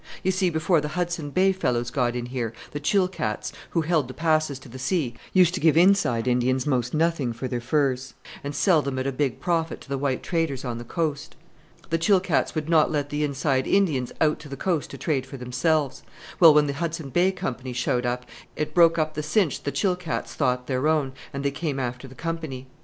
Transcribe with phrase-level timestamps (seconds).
[0.23, 4.15] You see, before the Hudson Bay fellows got in here, the Chilkats, who held the
[4.15, 8.55] passes to the sea, used to give inside Indians most nothing for their furs, and
[8.55, 11.35] sell them at a big profit to the white traders on the coast.
[11.91, 15.37] The Chilkats would not let the inside Indians out to the coast to trade for
[15.37, 16.01] themselves.
[16.39, 18.25] Well, when the Hudson Bay Company showed up,
[18.55, 22.15] it broke up the cinch the Chilkats thought their own, and they came after the
[22.15, 22.65] Company.